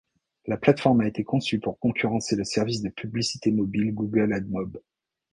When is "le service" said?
2.35-2.81